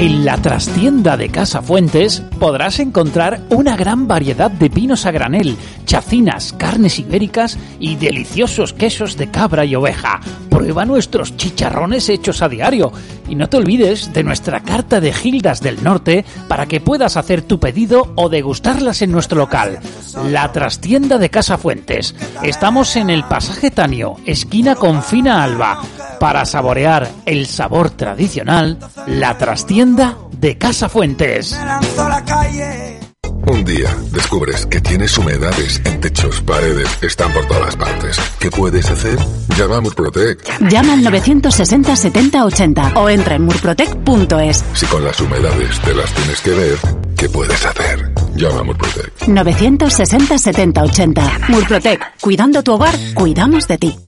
en 0.02 0.26
la 0.26 0.36
trastienda 0.38 1.16
de 1.16 1.30
Casa 1.30 1.62
Fuentes 1.62 2.24
podrás 2.40 2.80
encontrar 2.80 3.40
una 3.52 3.78
gran 3.78 4.08
variedad 4.08 4.50
de 4.50 4.68
vinos 4.68 5.06
a 5.06 5.12
granel, 5.12 5.56
chacinas, 5.86 6.54
carnes 6.54 6.98
ibéricas 6.98 7.60
y 7.80 7.98
deliciosos 7.98 8.74
quesos 8.74 9.16
de 9.16 9.30
cabra 9.30 9.64
y 9.64 9.76
oveja. 9.76 10.20
Prueba 10.50 10.86
nuestros 10.86 11.38
chicharrones 11.38 12.10
hechos 12.10 12.42
a 12.42 12.50
diario 12.50 12.92
y 13.30 13.36
no 13.36 13.48
te 13.48 13.58
olvides 13.58 14.12
de 14.12 14.24
nuestra 14.24 14.62
carta 14.62 15.00
de 15.00 15.14
Gildas 15.14 15.62
del 15.62 15.84
Norte 15.84 16.26
para 16.48 16.66
que 16.66 16.82
puedas 16.82 17.16
hacer 17.16 17.44
tu 17.44 17.60
pedido 17.60 18.12
o 18.16 18.28
degustarlas 18.28 19.04
en 19.04 19.12
nuestro 19.12 19.38
local. 19.38 19.82
La 20.16 20.52
trastienda 20.52 21.18
de 21.18 21.30
Casa 21.30 21.58
Fuentes. 21.58 22.16
Estamos 22.44 22.96
en 22.96 23.10
el 23.10 23.24
pasaje 23.24 23.72
Tanio, 23.72 24.18
esquina 24.26 24.76
con 24.76 25.04
Fina 25.04 25.44
Alba. 25.44 25.82
Para 26.20 26.46
saborear 26.46 27.10
el 27.26 27.48
sabor 27.48 27.92
tradicional, 27.92 28.78
la 29.08 29.38
trastienda 29.38 30.18
de 30.32 30.58
Casa 30.58 30.90
Fuentes. 30.90 31.58
Un 33.48 33.66
día 33.66 33.96
descubres 34.12 34.66
que 34.66 34.80
tienes 34.80 35.18
humedades 35.18 35.82
en 35.84 36.00
techos, 36.00 36.42
paredes, 36.42 36.88
están 37.02 37.34
por 37.34 37.46
todas 37.48 37.76
partes. 37.76 38.18
¿Qué 38.40 38.52
puedes 38.52 38.90
hacer? 38.90 39.18
Llama 39.58 39.78
a 39.78 39.82
Murprotec. 39.82 40.70
Llama 40.70 40.94
al 40.94 41.04
960 41.04 41.96
70 41.96 42.46
80 42.46 42.94
o 42.96 43.10
entra 43.10 43.36
en 43.36 43.44
murprotec.es. 43.44 44.64
Si 44.74 44.86
con 44.86 45.04
las 45.04 45.20
humedades 45.20 45.80
te 45.82 45.94
las 45.96 46.14
tienes 46.14 46.42
que 46.42 46.52
ver, 46.52 46.78
¿qué 47.18 47.30
puedes 47.30 47.66
hacer? 47.66 48.11
Llama 48.36 48.60
a 48.60 48.64
Murprotec. 48.64 49.28
960 49.28 50.38
70 50.38 50.84
80. 50.84 51.40
Murprotec. 51.50 52.22
Cuidando 52.22 52.64
tu 52.64 52.74
hogar, 52.74 52.96
cuidamos 53.14 53.68
de 53.68 53.78
ti. 53.78 54.00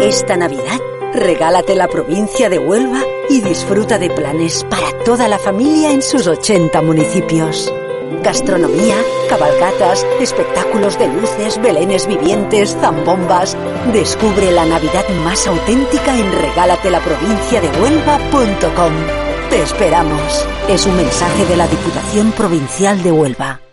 Esta 0.00 0.36
Navidad 0.36 0.78
Regálate 1.12 1.74
la 1.74 1.88
provincia 1.88 2.48
de 2.48 2.60
Huelva 2.60 3.02
y 3.28 3.40
disfruta 3.40 3.98
de 3.98 4.10
planes 4.10 4.64
para 4.70 4.92
toda 5.04 5.26
la 5.26 5.38
familia 5.38 5.90
en 5.90 6.02
sus 6.02 6.28
80 6.28 6.82
municipios. 6.82 7.74
Gastronomía, 8.22 8.94
cabalgatas, 9.28 10.06
espectáculos 10.20 10.96
de 11.00 11.08
luces, 11.08 11.60
belenes 11.60 12.06
vivientes, 12.06 12.76
zambombas. 12.80 13.56
Descubre 13.92 14.52
la 14.52 14.66
Navidad 14.66 15.04
más 15.24 15.48
auténtica 15.48 16.16
en 16.16 16.30
regálatelaprovinciadehuelva.com. 16.30 19.29
Te 19.50 19.62
esperamos. 19.62 20.48
Es 20.68 20.86
un 20.86 20.96
mensaje 20.96 21.44
de 21.44 21.56
la 21.56 21.66
Diputación 21.66 22.30
Provincial 22.30 23.02
de 23.02 23.10
Huelva. 23.10 23.69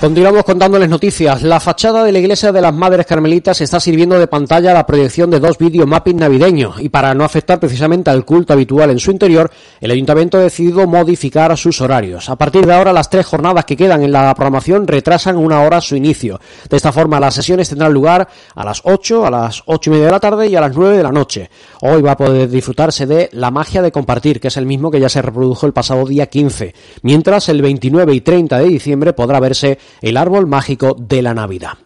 Continuamos 0.00 0.44
contándoles 0.44 0.90
noticias. 0.90 1.42
La 1.42 1.58
fachada 1.58 2.04
de 2.04 2.12
la 2.12 2.18
iglesia 2.18 2.52
de 2.52 2.60
las 2.60 2.74
Madres 2.74 3.06
Carmelitas 3.06 3.62
está 3.62 3.80
sirviendo 3.80 4.18
de 4.18 4.26
pantalla 4.26 4.72
a 4.72 4.74
la 4.74 4.86
proyección 4.86 5.30
de 5.30 5.40
dos 5.40 5.56
videomapping 5.56 6.18
navideños 6.18 6.78
y 6.82 6.90
para 6.90 7.14
no 7.14 7.24
afectar 7.24 7.58
precisamente 7.58 8.10
al 8.10 8.26
culto 8.26 8.52
habitual 8.52 8.90
en 8.90 8.98
su 8.98 9.10
interior, 9.10 9.50
el 9.80 9.90
ayuntamiento 9.90 10.36
ha 10.36 10.42
decidido 10.42 10.86
modificar 10.86 11.56
sus 11.56 11.80
horarios. 11.80 12.28
A 12.28 12.36
partir 12.36 12.66
de 12.66 12.74
ahora, 12.74 12.92
las 12.92 13.08
tres 13.08 13.24
jornadas 13.24 13.64
que 13.64 13.74
quedan 13.74 14.02
en 14.02 14.12
la 14.12 14.34
programación 14.34 14.86
retrasan 14.86 15.38
una 15.38 15.62
hora 15.62 15.80
su 15.80 15.96
inicio. 15.96 16.38
De 16.68 16.76
esta 16.76 16.92
forma, 16.92 17.18
las 17.18 17.34
sesiones 17.34 17.70
tendrán 17.70 17.94
lugar 17.94 18.28
a 18.54 18.64
las 18.66 18.82
8, 18.84 19.24
a 19.24 19.30
las 19.30 19.62
8 19.64 19.90
y 19.90 19.92
media 19.94 20.06
de 20.06 20.12
la 20.12 20.20
tarde 20.20 20.46
y 20.46 20.56
a 20.56 20.60
las 20.60 20.76
9 20.76 20.94
de 20.94 21.02
la 21.02 21.10
noche. 21.10 21.48
Hoy 21.80 22.02
va 22.02 22.12
a 22.12 22.16
poder 22.18 22.50
disfrutarse 22.50 23.06
de 23.06 23.30
La 23.32 23.50
magia 23.50 23.80
de 23.80 23.92
compartir, 23.92 24.40
que 24.40 24.48
es 24.48 24.58
el 24.58 24.66
mismo 24.66 24.90
que 24.90 25.00
ya 25.00 25.08
se 25.08 25.22
reprodujo 25.22 25.64
el 25.64 25.72
pasado 25.72 26.04
día 26.04 26.26
15, 26.26 26.74
mientras 27.00 27.48
el 27.48 27.62
29 27.62 28.14
y 28.14 28.20
30 28.20 28.58
de 28.58 28.66
diciembre 28.66 29.14
podrá 29.14 29.40
verse 29.40 29.78
el 30.00 30.16
árbol 30.16 30.46
mágico 30.46 30.96
de 30.98 31.22
la 31.22 31.34
Navidad. 31.34 31.78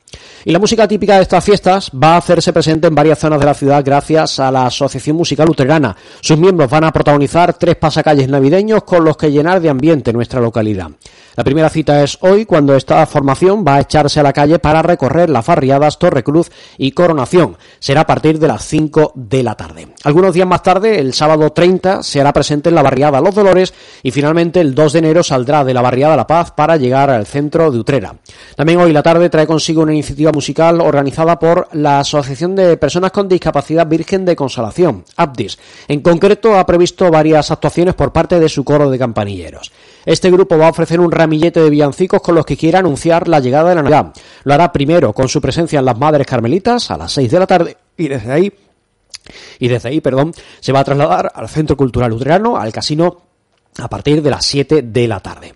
Y 0.45 0.53
la 0.53 0.59
música 0.59 0.89
típica 0.89 1.17
de 1.17 1.23
estas 1.23 1.45
fiestas 1.45 1.91
va 1.93 2.15
a 2.15 2.17
hacerse 2.17 2.53
presente 2.53 2.87
en 2.87 2.95
varias 2.95 3.19
zonas 3.19 3.41
de 3.41 3.47
la 3.47 3.55
ciudad 3.55 3.83
gracias 3.85 4.41
a 4.41 4.51
la 4.51 4.67
Asociación 4.67 5.17
Musical 5.17 5.47
Luterana. 5.47 5.95
Sus 6.21 6.39
miembros 6.39 6.71
van 6.71 6.85
a 6.85 6.93
protagonizar 6.93 7.55
tres 7.55 7.77
pasacalles 7.77 8.29
navideños 8.29 8.85
con 8.85 9.05
los 9.05 9.17
que 9.17 9.31
llenar 9.31 9.61
de 9.61 9.69
ambiente 9.69 10.13
nuestra 10.13 10.41
localidad. 10.41 10.91
La 11.37 11.45
primera 11.45 11.71
cita 11.71 12.03
es 12.03 12.19
hoy, 12.21 12.45
cuando 12.45 12.75
esta 12.75 13.07
formación 13.07 13.65
va 13.67 13.77
a 13.77 13.81
echarse 13.81 14.19
a 14.21 14.23
la 14.23 14.33
calle 14.33 14.59
para 14.59 14.83
recorrer 14.83 15.31
las 15.31 15.45
farriadas 15.45 15.99
Torre 15.99 16.25
Cruz 16.25 16.51
y 16.77 16.91
Coronación. 16.93 17.57
Será 17.79 18.03
a 18.03 18.07
partir 18.07 18.39
de 18.39 18.49
las 18.49 18.65
5 18.67 19.13
de 19.15 19.43
la 19.43 19.55
tarde. 19.55 19.89
Algunos 20.05 20.35
días 20.35 20.47
más 20.47 20.63
tarde, 20.63 20.99
el 20.99 21.15
sábado 21.15 21.51
30, 21.51 22.03
se 22.03 22.21
hará 22.21 22.33
presente 22.33 22.69
en 22.69 22.75
la 22.75 22.83
barriada 22.83 23.21
Los 23.21 23.35
Dolores 23.35 23.73
y 24.03 24.11
finalmente 24.11 24.61
el 24.61 24.75
2 24.75 24.93
de 24.93 24.99
enero 24.99 25.23
saldrá 25.23 25.65
de 25.65 25.73
la 25.73 25.83
barriada 25.83 26.17
La 26.17 26.27
Paz 26.27 26.51
para 26.51 26.77
llegar 26.77 27.11
al 27.11 27.27
centro 27.27 27.71
de 27.71 27.79
Utrera. 27.79 28.17
También 28.57 28.81
hoy 28.81 28.93
la 28.93 29.03
tarde 29.03 29.31
trae 29.31 29.47
consigo 29.47 29.83
una 29.83 29.95
iniciativa 30.01 30.33
musical 30.33 30.81
organizada 30.81 31.39
por 31.39 31.69
la 31.73 32.01
Asociación 32.01 32.57
de 32.57 32.77
Personas 32.77 33.13
con 33.13 33.29
Discapacidad 33.29 33.87
Virgen 33.87 34.25
de 34.25 34.35
Consolación, 34.35 35.05
ABDIS. 35.17 35.59
En 35.89 36.01
concreto, 36.01 36.59
ha 36.59 36.67
previsto 36.67 37.11
varias 37.11 37.51
actuaciones 37.51 37.95
por 37.95 38.13
parte 38.13 38.41
de 38.41 38.49
su 38.49 38.65
coro 38.65 38.91
de 38.91 38.99
campanilleros. 38.99 39.71
Este 40.05 40.31
grupo 40.31 40.59
va 40.59 40.67
a 40.67 40.71
ofrecer 40.71 41.01
un 41.01 41.13
ramillete 41.13 41.61
de 41.61 41.71
villancicos 41.71 42.21
con 42.21 42.35
los 42.35 42.47
que 42.47 42.57
quiera 42.57 42.81
anunciar 42.81 43.29
la 43.29 43.41
llegada 43.41 43.69
de 43.69 43.75
la 43.77 43.83
Navidad. 43.83 44.13
Lo 44.45 44.55
hará 44.55 44.73
primero 44.73 45.13
con 45.13 45.29
su 45.29 45.41
presencia 45.41 45.79
en 45.79 45.85
las 45.85 45.99
Madres 45.99 46.27
Carmelitas 46.27 46.91
a 46.91 46.97
las 46.97 47.13
6 47.13 47.31
de 47.31 47.39
la 47.39 47.47
tarde 47.47 47.77
y 47.97 48.09
desde 48.09 48.33
ahí 48.33 48.53
y 49.59 49.69
desde 49.69 49.91
ahí, 49.91 50.01
perdón, 50.01 50.33
se 50.61 50.73
va 50.73 50.81
a 50.81 50.85
trasladar 50.85 51.31
al 51.35 51.49
Centro 51.49 51.77
Cultural 51.77 52.11
Luterano, 52.11 52.57
al 52.57 52.73
casino 52.73 53.23
a 53.79 53.89
partir 53.89 54.23
de 54.23 54.31
las 54.31 54.45
7 54.45 54.83
de 54.83 55.09
la 55.09 55.21
tarde. 55.21 55.55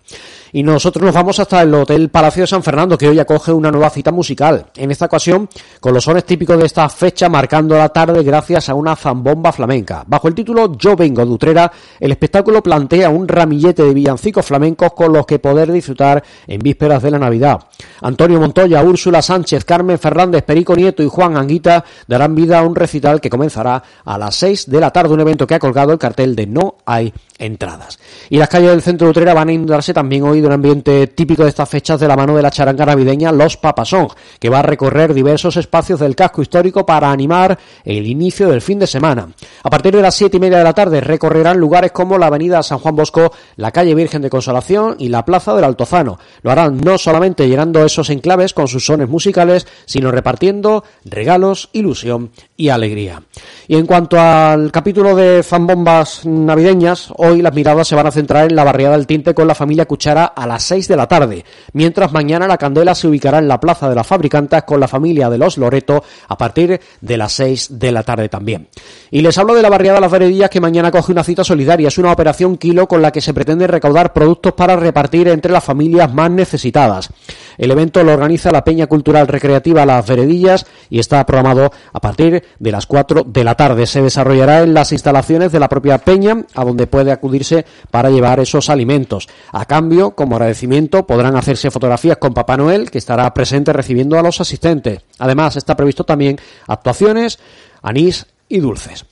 Y 0.56 0.62
nosotros 0.62 1.04
nos 1.04 1.12
vamos 1.12 1.40
hasta 1.40 1.62
el 1.62 1.74
Hotel 1.74 2.10
Palacio 2.10 2.44
de 2.44 2.46
San 2.46 2.62
Fernando, 2.62 2.96
que 2.96 3.08
hoy 3.08 3.18
acoge 3.18 3.50
una 3.50 3.72
nueva 3.72 3.90
cita 3.90 4.12
musical. 4.12 4.66
En 4.76 4.92
esta 4.92 5.06
ocasión, 5.06 5.48
con 5.80 5.92
los 5.92 6.04
sones 6.04 6.22
típicos 6.22 6.56
de 6.56 6.66
esta 6.66 6.88
fecha, 6.88 7.28
marcando 7.28 7.76
la 7.76 7.88
tarde 7.88 8.22
gracias 8.22 8.68
a 8.68 8.74
una 8.74 8.94
zambomba 8.94 9.50
flamenca. 9.50 10.04
Bajo 10.06 10.28
el 10.28 10.34
título 10.36 10.76
Yo 10.78 10.94
vengo 10.94 11.26
de 11.26 11.32
Utrera, 11.32 11.72
el 11.98 12.12
espectáculo 12.12 12.62
plantea 12.62 13.10
un 13.10 13.26
ramillete 13.26 13.82
de 13.82 13.92
villancicos 13.92 14.46
flamencos 14.46 14.92
con 14.92 15.12
los 15.12 15.26
que 15.26 15.40
poder 15.40 15.72
disfrutar 15.72 16.22
en 16.46 16.60
vísperas 16.60 17.02
de 17.02 17.10
la 17.10 17.18
Navidad. 17.18 17.58
Antonio 18.02 18.38
Montoya, 18.38 18.80
Úrsula 18.80 19.22
Sánchez, 19.22 19.64
Carmen 19.64 19.98
Fernández, 19.98 20.44
Perico 20.44 20.76
Nieto 20.76 21.02
y 21.02 21.08
Juan 21.08 21.36
Anguita 21.36 21.84
darán 22.06 22.36
vida 22.36 22.60
a 22.60 22.62
un 22.62 22.76
recital 22.76 23.20
que 23.20 23.28
comenzará 23.28 23.82
a 24.04 24.18
las 24.18 24.36
6 24.36 24.70
de 24.70 24.78
la 24.78 24.92
tarde, 24.92 25.14
un 25.14 25.20
evento 25.20 25.48
que 25.48 25.56
ha 25.56 25.58
colgado 25.58 25.90
el 25.90 25.98
cartel 25.98 26.36
de 26.36 26.46
No 26.46 26.76
hay 26.86 27.12
entradas. 27.44 27.98
Y 28.30 28.38
las 28.38 28.48
calles 28.48 28.70
del 28.70 28.82
centro 28.82 29.06
de 29.06 29.10
Utrera 29.10 29.34
van 29.34 29.48
a 29.48 29.52
inundarse 29.52 29.92
también 29.92 30.22
hoy 30.24 30.40
de 30.40 30.46
un 30.46 30.52
ambiente 30.52 31.06
típico 31.08 31.42
de 31.42 31.50
estas 31.50 31.68
fechas 31.68 32.00
de 32.00 32.08
la 32.08 32.16
mano 32.16 32.36
de 32.36 32.42
la 32.42 32.50
charanga 32.50 32.86
navideña 32.86 33.32
Los 33.32 33.56
Papasón, 33.56 34.08
que 34.38 34.48
va 34.48 34.60
a 34.60 34.62
recorrer 34.62 35.14
diversos 35.14 35.56
espacios 35.56 36.00
del 36.00 36.16
casco 36.16 36.42
histórico 36.42 36.86
para 36.86 37.10
animar 37.10 37.58
el 37.84 38.06
inicio 38.06 38.48
del 38.48 38.62
fin 38.62 38.78
de 38.78 38.86
semana. 38.86 39.28
A 39.62 39.70
partir 39.70 39.94
de 39.94 40.02
las 40.02 40.14
siete 40.14 40.38
y 40.38 40.40
media 40.40 40.58
de 40.58 40.64
la 40.64 40.72
tarde 40.72 41.00
recorrerán 41.00 41.58
lugares 41.58 41.92
como 41.92 42.18
la 42.18 42.26
avenida 42.26 42.62
San 42.62 42.78
Juan 42.78 42.96
Bosco, 42.96 43.32
la 43.56 43.70
calle 43.70 43.94
Virgen 43.94 44.22
de 44.22 44.30
Consolación 44.30 44.96
y 44.98 45.08
la 45.08 45.24
plaza 45.24 45.54
del 45.54 45.64
Altozano. 45.64 46.18
Lo 46.42 46.50
harán 46.50 46.78
no 46.78 46.98
solamente 46.98 47.48
llenando 47.48 47.84
esos 47.84 48.10
enclaves 48.10 48.54
con 48.54 48.68
sus 48.68 48.86
sones 48.86 49.08
musicales, 49.08 49.66
sino 49.84 50.10
repartiendo 50.10 50.84
regalos, 51.04 51.68
ilusión 51.72 52.30
y 52.56 52.68
alegría. 52.68 53.22
Y 53.68 53.76
en 53.76 53.86
cuanto 53.86 54.18
al 54.18 54.70
capítulo 54.72 55.14
de 55.14 55.42
fanbombas 55.42 56.24
navideñas, 56.24 57.12
hoy 57.16 57.33
las 57.42 57.54
miradas 57.54 57.88
se 57.88 57.94
van 57.94 58.06
a 58.06 58.10
centrar 58.10 58.50
en 58.50 58.56
la 58.56 58.64
barriada 58.64 58.96
del 58.96 59.06
Tinte 59.06 59.34
con 59.34 59.46
la 59.46 59.54
familia 59.54 59.86
Cuchara 59.86 60.24
a 60.24 60.46
las 60.46 60.62
6 60.64 60.88
de 60.88 60.96
la 60.96 61.06
tarde, 61.06 61.44
mientras 61.72 62.12
mañana 62.12 62.46
la 62.46 62.58
candela 62.58 62.94
se 62.94 63.08
ubicará 63.08 63.38
en 63.38 63.48
la 63.48 63.60
Plaza 63.60 63.88
de 63.88 63.94
las 63.94 64.06
Fabricantas 64.06 64.64
con 64.64 64.80
la 64.80 64.88
familia 64.88 65.30
de 65.30 65.38
los 65.38 65.58
Loreto 65.58 66.02
a 66.28 66.38
partir 66.38 66.80
de 67.00 67.16
las 67.16 67.32
6 67.32 67.78
de 67.78 67.92
la 67.92 68.02
tarde 68.02 68.28
también. 68.28 68.68
Y 69.10 69.20
les 69.20 69.38
hablo 69.38 69.54
de 69.54 69.62
la 69.62 69.70
barriada 69.70 70.00
Las 70.00 70.10
Veredillas 70.10 70.50
que 70.50 70.60
mañana 70.60 70.90
coge 70.90 71.12
una 71.12 71.22
cita 71.22 71.44
solidaria. 71.44 71.88
Es 71.88 71.98
una 71.98 72.12
operación 72.12 72.56
kilo 72.56 72.88
con 72.88 73.00
la 73.00 73.12
que 73.12 73.20
se 73.20 73.32
pretende 73.32 73.66
recaudar 73.66 74.12
productos 74.12 74.52
para 74.54 74.76
repartir 74.76 75.28
entre 75.28 75.52
las 75.52 75.62
familias 75.62 76.12
más 76.12 76.30
necesitadas. 76.30 77.10
El 77.58 77.70
evento 77.70 78.02
lo 78.02 78.12
organiza 78.12 78.50
la 78.50 78.64
Peña 78.64 78.86
Cultural 78.86 79.28
Recreativa 79.28 79.86
Las 79.86 80.06
Veredillas 80.06 80.66
y 80.90 80.98
está 80.98 81.24
programado 81.26 81.70
a 81.92 82.00
partir 82.00 82.44
de 82.58 82.72
las 82.72 82.86
4 82.86 83.24
de 83.26 83.44
la 83.44 83.54
tarde. 83.54 83.86
Se 83.86 84.02
desarrollará 84.02 84.62
en 84.62 84.74
las 84.74 84.92
instalaciones 84.92 85.52
de 85.52 85.60
la 85.60 85.68
propia 85.68 85.98
Peña, 85.98 86.44
a 86.54 86.64
donde 86.64 86.86
puede 86.86 87.12
acudirse 87.12 87.64
para 87.90 88.10
llevar 88.10 88.40
esos 88.40 88.70
alimentos. 88.70 89.28
A 89.52 89.64
cambio, 89.64 90.12
como 90.12 90.36
agradecimiento, 90.36 91.06
podrán 91.06 91.36
hacerse 91.36 91.70
fotografías 91.70 92.18
con 92.18 92.34
Papá 92.34 92.56
Noel, 92.56 92.90
que 92.90 92.98
estará 92.98 93.32
presente 93.34 93.72
recibiendo 93.72 94.18
a 94.18 94.22
los 94.22 94.40
asistentes. 94.40 95.00
Además, 95.18 95.56
está 95.56 95.76
previsto 95.76 96.04
también 96.04 96.38
actuaciones, 96.66 97.38
anís 97.82 98.26
y 98.48 98.60
dulces. 98.60 99.04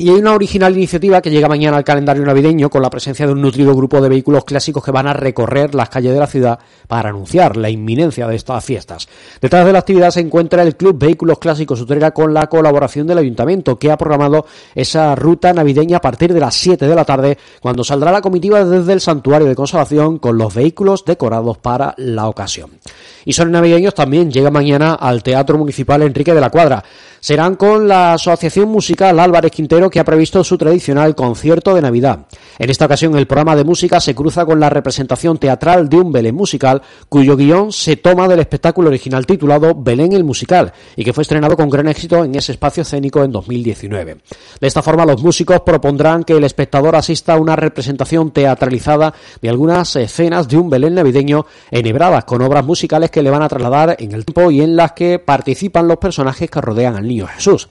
Y 0.00 0.10
hay 0.10 0.14
una 0.20 0.32
original 0.32 0.76
iniciativa 0.76 1.20
que 1.20 1.28
llega 1.28 1.48
mañana 1.48 1.76
al 1.76 1.82
calendario 1.82 2.24
navideño 2.24 2.70
con 2.70 2.82
la 2.82 2.88
presencia 2.88 3.26
de 3.26 3.32
un 3.32 3.42
nutrido 3.42 3.74
grupo 3.74 4.00
de 4.00 4.08
vehículos 4.08 4.44
clásicos 4.44 4.84
que 4.84 4.92
van 4.92 5.08
a 5.08 5.12
recorrer 5.12 5.74
las 5.74 5.88
calles 5.88 6.12
de 6.12 6.20
la 6.20 6.28
ciudad 6.28 6.60
para 6.86 7.08
anunciar 7.08 7.56
la 7.56 7.68
inminencia 7.68 8.28
de 8.28 8.36
estas 8.36 8.64
fiestas. 8.64 9.08
Detrás 9.40 9.66
de 9.66 9.72
la 9.72 9.80
actividad 9.80 10.12
se 10.12 10.20
encuentra 10.20 10.62
el 10.62 10.76
Club 10.76 10.96
Vehículos 11.00 11.40
Clásicos 11.40 11.80
Utrera 11.80 12.12
con 12.12 12.32
la 12.32 12.46
colaboración 12.46 13.08
del 13.08 13.18
Ayuntamiento 13.18 13.76
que 13.76 13.90
ha 13.90 13.98
programado 13.98 14.46
esa 14.72 15.16
ruta 15.16 15.52
navideña 15.52 15.96
a 15.96 16.00
partir 16.00 16.32
de 16.32 16.38
las 16.38 16.54
7 16.54 16.86
de 16.86 16.94
la 16.94 17.04
tarde 17.04 17.36
cuando 17.60 17.82
saldrá 17.82 18.12
la 18.12 18.22
comitiva 18.22 18.64
desde 18.64 18.92
el 18.92 19.00
Santuario 19.00 19.48
de 19.48 19.56
Consolación 19.56 20.20
con 20.20 20.38
los 20.38 20.54
vehículos 20.54 21.04
decorados 21.04 21.58
para 21.58 21.94
la 21.96 22.28
ocasión. 22.28 22.70
Y 23.28 23.34
son 23.34 23.52
navideños 23.52 23.94
también 23.94 24.32
llega 24.32 24.50
mañana 24.50 24.94
al 24.94 25.22
Teatro 25.22 25.58
Municipal 25.58 26.00
Enrique 26.00 26.32
de 26.32 26.40
la 26.40 26.48
Cuadra 26.48 26.82
serán 27.20 27.56
con 27.56 27.86
la 27.86 28.14
Asociación 28.14 28.70
Musical 28.70 29.20
Álvarez 29.20 29.52
Quintero 29.52 29.90
que 29.90 30.00
ha 30.00 30.04
previsto 30.04 30.42
su 30.42 30.56
tradicional 30.56 31.14
concierto 31.14 31.74
de 31.74 31.82
Navidad. 31.82 32.20
En 32.58 32.70
esta 32.70 32.86
ocasión 32.86 33.16
el 33.16 33.26
programa 33.26 33.54
de 33.54 33.62
música 33.62 34.00
se 34.00 34.16
cruza 34.16 34.44
con 34.44 34.58
la 34.58 34.68
representación 34.68 35.38
teatral 35.38 35.88
de 35.88 35.96
un 35.96 36.10
Belén 36.10 36.34
musical 36.34 36.82
cuyo 37.08 37.36
guion 37.36 37.72
se 37.72 37.96
toma 37.96 38.26
del 38.26 38.40
espectáculo 38.40 38.88
original 38.88 39.26
titulado 39.26 39.76
Belén 39.76 40.12
el 40.12 40.24
musical 40.24 40.72
y 40.96 41.04
que 41.04 41.12
fue 41.12 41.22
estrenado 41.22 41.56
con 41.56 41.70
gran 41.70 41.86
éxito 41.86 42.24
en 42.24 42.34
ese 42.34 42.52
espacio 42.52 42.82
escénico 42.82 43.22
en 43.22 43.30
2019. 43.30 44.16
De 44.60 44.66
esta 44.66 44.82
forma 44.82 45.06
los 45.06 45.22
músicos 45.22 45.60
propondrán 45.60 46.24
que 46.24 46.32
el 46.32 46.42
espectador 46.42 46.96
asista 46.96 47.34
a 47.34 47.40
una 47.40 47.54
representación 47.54 48.32
teatralizada 48.32 49.14
de 49.40 49.48
algunas 49.48 49.94
escenas 49.94 50.48
de 50.48 50.56
un 50.56 50.68
Belén 50.68 50.96
navideño 50.96 51.46
enhebradas 51.70 52.24
con 52.24 52.42
obras 52.42 52.64
musicales 52.64 53.12
que 53.12 53.22
le 53.22 53.30
van 53.30 53.42
a 53.42 53.48
trasladar 53.48 53.96
en 54.00 54.10
el 54.10 54.24
tiempo 54.24 54.50
y 54.50 54.62
en 54.62 54.74
las 54.74 54.92
que 54.92 55.20
participan 55.20 55.86
los 55.86 55.98
personajes 55.98 56.50
que 56.50 56.60
rodean 56.60 56.96
al 56.96 57.06
Niño 57.06 57.28
Jesús. 57.28 57.68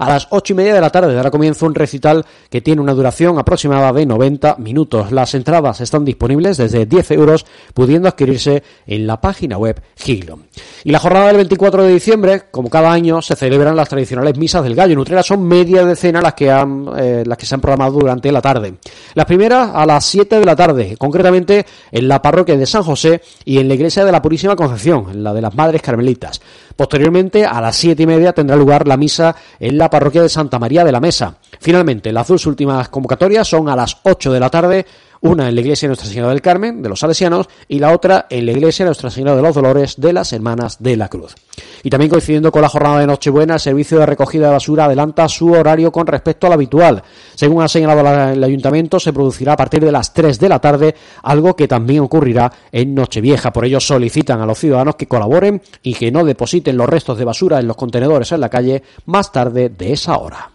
A 0.00 0.08
las 0.08 0.28
ocho 0.30 0.54
y 0.54 0.56
media 0.56 0.72
de 0.72 0.80
la 0.80 0.88
tarde 0.88 1.12
dará 1.12 1.30
comienzo 1.30 1.66
un 1.66 1.74
recital 1.74 2.24
que 2.48 2.62
tiene 2.62 2.80
una 2.80 2.94
duración 2.94 3.38
aproximada 3.38 3.92
de 3.92 4.06
90 4.06 4.56
minutos. 4.56 5.12
Las 5.12 5.34
entradas 5.34 5.82
están 5.82 6.06
disponibles 6.06 6.56
desde 6.56 6.86
10 6.86 7.10
euros, 7.10 7.44
pudiendo 7.74 8.08
adquirirse 8.08 8.62
en 8.86 9.06
la 9.06 9.20
página 9.20 9.58
web 9.58 9.78
Giglo. 9.96 10.38
Y 10.84 10.90
la 10.90 11.00
jornada 11.00 11.26
del 11.26 11.36
24 11.36 11.82
de 11.82 11.92
diciembre, 11.92 12.44
como 12.50 12.70
cada 12.70 12.90
año, 12.90 13.20
se 13.20 13.36
celebran 13.36 13.76
las 13.76 13.90
tradicionales 13.90 14.38
misas 14.38 14.64
del 14.64 14.74
gallo. 14.74 14.94
En 14.94 15.00
Utrera 15.00 15.22
son 15.22 15.46
media 15.46 15.84
decena 15.84 16.22
las 16.22 16.32
que, 16.32 16.50
han, 16.50 16.88
eh, 16.96 17.22
las 17.26 17.36
que 17.36 17.44
se 17.44 17.54
han 17.54 17.60
programado 17.60 17.98
durante 17.98 18.32
la 18.32 18.40
tarde. 18.40 18.76
Las 19.12 19.26
primeras 19.26 19.70
a 19.74 19.84
las 19.84 20.06
7 20.06 20.40
de 20.40 20.46
la 20.46 20.56
tarde, 20.56 20.96
concretamente 20.98 21.66
en 21.92 22.08
la 22.08 22.22
parroquia 22.22 22.56
de 22.56 22.64
San 22.64 22.84
José 22.84 23.20
y 23.44 23.58
en 23.58 23.68
la 23.68 23.74
iglesia 23.74 24.06
de 24.06 24.12
la 24.12 24.22
Purísima 24.22 24.56
Concepción, 24.56 25.10
en 25.10 25.22
la 25.22 25.34
de 25.34 25.42
las 25.42 25.54
Madres 25.54 25.82
Carmelitas. 25.82 26.40
Posteriormente, 26.80 27.44
a 27.44 27.60
las 27.60 27.76
siete 27.76 28.04
y 28.04 28.06
media, 28.06 28.32
tendrá 28.32 28.56
lugar 28.56 28.88
la 28.88 28.96
misa 28.96 29.36
en 29.58 29.76
la 29.76 29.90
parroquia 29.90 30.22
de 30.22 30.30
Santa 30.30 30.58
María 30.58 30.82
de 30.82 30.90
la 30.90 30.98
Mesa. 30.98 31.34
Finalmente, 31.60 32.10
las 32.10 32.26
dos 32.26 32.46
últimas 32.46 32.88
convocatorias 32.88 33.46
son 33.46 33.68
a 33.68 33.76
las 33.76 33.98
8 34.02 34.32
de 34.32 34.40
la 34.40 34.48
tarde, 34.48 34.86
una 35.20 35.48
en 35.48 35.54
la 35.54 35.60
iglesia 35.60 35.86
de 35.86 35.90
Nuestra 35.90 36.08
Señora 36.08 36.30
del 36.30 36.40
Carmen, 36.40 36.82
de 36.82 36.88
los 36.88 37.00
Salesianos, 37.00 37.48
y 37.68 37.78
la 37.78 37.92
otra 37.92 38.26
en 38.30 38.46
la 38.46 38.52
iglesia 38.52 38.84
de 38.84 38.88
Nuestra 38.88 39.10
Señora 39.10 39.36
de 39.36 39.42
los 39.42 39.54
Dolores, 39.54 39.94
de 39.98 40.12
las 40.12 40.32
Hermanas 40.32 40.82
de 40.82 40.96
la 40.96 41.08
Cruz. 41.08 41.34
Y 41.82 41.90
también 41.90 42.10
coincidiendo 42.10 42.50
con 42.50 42.62
la 42.62 42.68
jornada 42.68 43.00
de 43.00 43.06
Nochebuena, 43.06 43.54
el 43.54 43.60
servicio 43.60 43.98
de 43.98 44.06
recogida 44.06 44.46
de 44.46 44.52
basura 44.52 44.86
adelanta 44.86 45.28
su 45.28 45.52
horario 45.52 45.92
con 45.92 46.06
respecto 46.06 46.46
al 46.46 46.54
habitual. 46.54 47.02
Según 47.34 47.62
ha 47.62 47.68
señalado 47.68 48.32
el 48.32 48.42
ayuntamiento, 48.42 48.98
se 48.98 49.12
producirá 49.12 49.54
a 49.54 49.56
partir 49.56 49.84
de 49.84 49.92
las 49.92 50.12
3 50.14 50.38
de 50.38 50.48
la 50.48 50.58
tarde, 50.58 50.94
algo 51.22 51.54
que 51.54 51.68
también 51.68 52.00
ocurrirá 52.00 52.52
en 52.72 52.94
Nochevieja. 52.94 53.52
Por 53.52 53.64
ello 53.64 53.80
solicitan 53.80 54.40
a 54.40 54.46
los 54.46 54.58
ciudadanos 54.58 54.96
que 54.96 55.06
colaboren 55.06 55.60
y 55.82 55.94
que 55.94 56.10
no 56.10 56.24
depositen 56.24 56.76
los 56.76 56.88
restos 56.88 57.18
de 57.18 57.24
basura 57.24 57.60
en 57.60 57.66
los 57.66 57.76
contenedores 57.76 58.32
en 58.32 58.40
la 58.40 58.48
calle 58.48 58.82
más 59.06 59.32
tarde 59.32 59.68
de 59.68 59.92
esa 59.92 60.18
hora. 60.18 60.50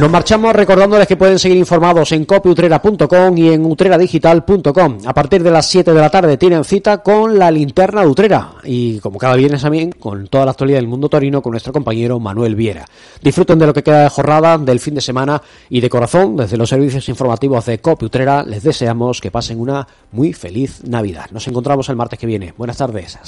Nos 0.00 0.10
marchamos 0.10 0.56
recordándoles 0.56 1.06
que 1.06 1.18
pueden 1.18 1.38
seguir 1.38 1.58
informados 1.58 2.10
en 2.12 2.24
copiutrera.com 2.24 3.36
y 3.36 3.50
en 3.50 3.66
utreradigital.com. 3.66 4.98
A 5.04 5.12
partir 5.12 5.42
de 5.42 5.50
las 5.50 5.66
7 5.66 5.92
de 5.92 6.00
la 6.00 6.08
tarde 6.08 6.38
tienen 6.38 6.64
cita 6.64 7.02
con 7.02 7.38
la 7.38 7.50
linterna 7.50 8.00
de 8.00 8.06
Utrera 8.06 8.52
y 8.64 8.98
como 9.00 9.18
cada 9.18 9.36
viernes 9.36 9.60
también 9.60 9.92
con 9.92 10.26
toda 10.28 10.46
la 10.46 10.52
actualidad 10.52 10.78
del 10.78 10.88
mundo 10.88 11.10
torino 11.10 11.42
con 11.42 11.50
nuestro 11.50 11.74
compañero 11.74 12.18
Manuel 12.18 12.54
Viera. 12.54 12.86
Disfruten 13.20 13.58
de 13.58 13.66
lo 13.66 13.74
que 13.74 13.82
queda 13.82 14.04
de 14.04 14.08
jornada, 14.08 14.56
del 14.56 14.80
fin 14.80 14.94
de 14.94 15.02
semana 15.02 15.42
y 15.68 15.82
de 15.82 15.90
corazón 15.90 16.34
desde 16.34 16.56
los 16.56 16.70
servicios 16.70 17.06
informativos 17.10 17.66
de 17.66 17.80
Copi 17.80 18.06
Utrera 18.06 18.42
les 18.42 18.62
deseamos 18.62 19.20
que 19.20 19.30
pasen 19.30 19.60
una 19.60 19.86
muy 20.12 20.32
feliz 20.32 20.82
Navidad. 20.82 21.26
Nos 21.30 21.46
encontramos 21.46 21.90
el 21.90 21.96
martes 21.96 22.18
que 22.18 22.26
viene. 22.26 22.54
Buenas 22.56 22.78
tardes. 22.78 23.18